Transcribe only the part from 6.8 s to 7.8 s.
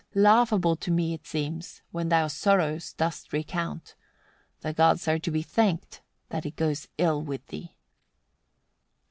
ill with thee."